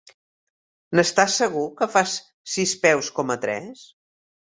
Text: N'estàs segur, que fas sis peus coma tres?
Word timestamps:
N'estàs 0.99 1.35
segur, 1.43 1.67
que 1.83 1.89
fas 1.99 2.17
sis 2.57 2.77
peus 2.89 3.15
coma 3.21 3.41
tres? 3.49 3.89